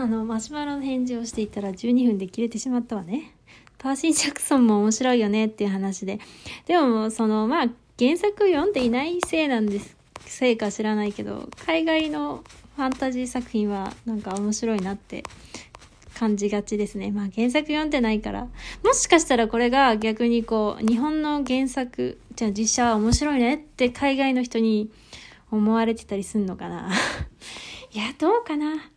[0.00, 3.34] あの、マシュマロの返事をしていたら12分で切れてしまったわね。
[3.78, 6.20] パーシー・ジャクソンも面白いよねっていう話で。
[6.66, 7.66] でも、その、まあ、
[7.98, 12.44] 原作読んでいないせいなんです、せいか知らないけど、海外の
[12.76, 15.24] ファンタジー作品はなんか面白いなって
[16.14, 17.10] 感じがちですね。
[17.10, 18.46] まあ原作読んでないから。
[18.84, 24.92] もしかしたらこれが逆にこう、日本の原作、じゃあ実写は面白いねって海外の人に
[25.50, 26.88] 思われてたりすんのかな。
[27.92, 28.92] いや、どうかな。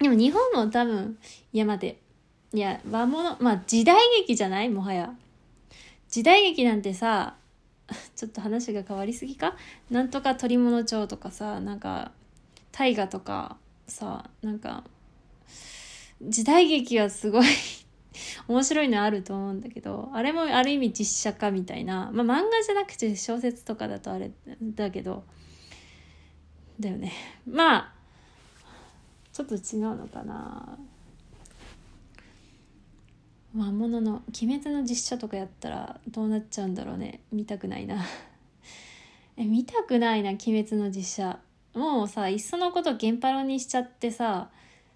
[0.00, 1.18] でも日本も多分、
[1.52, 2.00] いや待て。
[2.52, 4.68] いや、和物、まあ時代劇じゃない？
[4.70, 5.14] もはや。
[6.08, 7.36] 時代劇なんてさ、
[8.16, 9.56] ちょっと話が変わりすぎか？
[9.90, 12.12] なんとか鳥物町とかさ、なんか、
[12.72, 14.84] 大河とかさ、なんか、
[16.22, 17.46] 時代劇はすごい
[18.48, 24.30] 面白いのあると思うんだけど、あれもある意味実写化みたいな、まあ漫画じゃなくて小説とかだとあれ
[24.62, 25.24] だけど、
[26.78, 27.12] だよね。
[27.46, 27.94] まあ、
[29.32, 30.78] ちょっと違うのかな。
[33.52, 37.20] 魔物の「鬼滅」の実写とかやったらどうなっちゃうんだろうね。
[37.32, 38.04] 見たくないな。
[39.36, 41.40] え見たくないな「鬼滅」の実写。
[41.74, 44.50] もうさいっそのこと原パロにしちゃってさ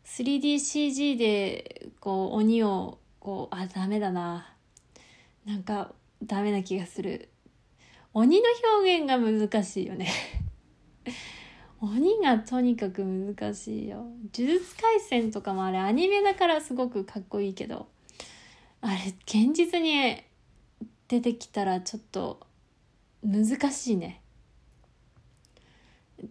[0.05, 4.55] 3DCG でこう鬼をこうあダメだな。
[5.45, 5.92] なんか
[6.23, 7.28] ダメな気がする。
[8.12, 8.45] 鬼の
[8.78, 10.08] 表現が難しいよね。
[11.84, 13.98] 鬼がとにかく難しいよ。
[14.36, 17.86] 呪術廻戦とかもあれアニメだからすごくかっこいいけど。
[18.80, 20.16] あれ現実に
[21.08, 22.40] 出てきたらちょっと
[23.22, 24.20] 難しいね。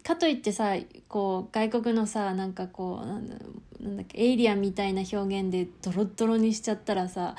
[0.03, 0.75] かといってさ
[1.07, 3.35] こう外国のさなんかこうなんだ
[3.79, 7.35] なんだっけエイリアンみたいな表現でドロッドロにしちゃったらさ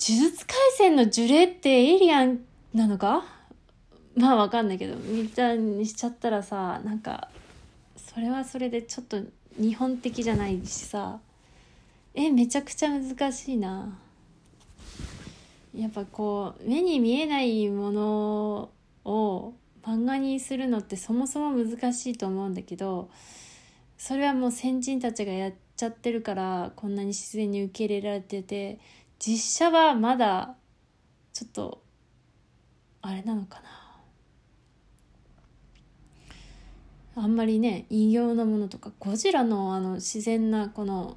[0.00, 2.40] 呪術廻戦の呪霊ってエイリアン
[2.74, 3.24] なのか？
[4.18, 7.28] まあわかんないけどみたいにしちゃったらさなんか
[7.96, 9.20] それはそれでちょっと
[9.56, 11.20] 日本的じゃないしさ
[12.14, 13.96] えめちゃくちゃ難しいな。
[15.74, 18.70] やっぱこう目に見えないもの
[19.04, 23.10] を漫画にするのってそもそも難しいと思うんだけど
[23.96, 28.80] それはもう先人たちがやっちゃってるからこんなに自然に受け入れられてて
[29.20, 30.56] 実写はまだ
[31.32, 31.82] ちょっと
[33.02, 33.87] あれなのかな。
[37.20, 41.16] あんまりね異形のものとかゴジラのあの自然なこの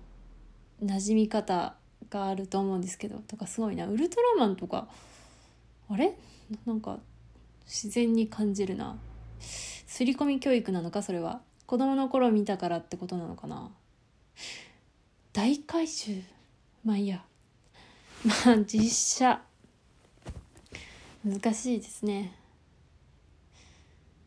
[0.83, 1.75] 馴染み方
[2.09, 3.87] があると思うんですけどとかすごいな。
[3.87, 4.87] ウルトラマンとか
[5.89, 6.17] あれ？
[6.65, 6.97] なんか
[7.65, 8.97] 自然に感じるな。
[9.39, 11.41] 刷り込み教育なのかそれは。
[11.65, 13.69] 子供の頃見たからってことなのかな。
[15.31, 16.21] 大回収？
[16.83, 17.23] まあいいや。
[18.25, 19.41] まあ実写。
[21.23, 22.33] 難しいですね。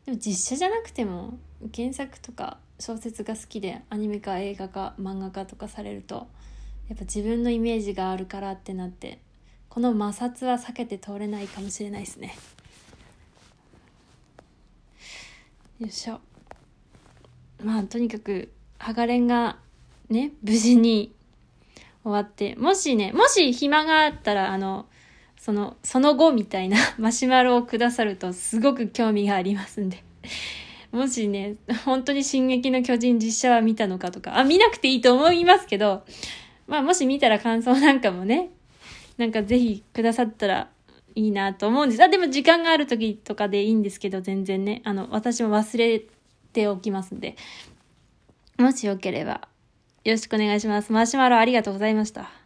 [0.06, 1.38] でも実写じゃなくても
[1.74, 6.26] 原作とか小説が好きでアニメ化映画化漫画化とかされると
[6.88, 9.18] やっぱ自分のイメージがあるからってなって
[9.68, 12.36] この摩擦は避けて通れないかもしれないですね。
[15.80, 16.20] よいしょ。
[17.62, 19.58] まあとにかくハガレンが
[20.10, 21.12] ね無事に
[22.04, 24.86] 終わってもしねもし暇があったらあの
[25.44, 30.02] そのその後みたいな マシュマロをくださるとすごく興味がありますんで
[30.90, 36.02] もしね本当に「進撃の巨人」実写は見たのかとかあ見なくていいと思いますけど
[36.66, 38.52] まあもし見たら感想なんかもね
[39.18, 40.70] なんかぜひくださったら
[41.14, 42.02] いいなと思うんです。
[42.02, 44.82] あ、でも時間がある時とかでいいんですけど、全然ね。
[44.84, 46.02] あの、私も忘れ
[46.52, 47.36] ておきますんで。
[48.58, 49.46] もしよければ、
[50.02, 50.92] よろしくお願いします。
[50.92, 52.43] マシュマロありがとうございました。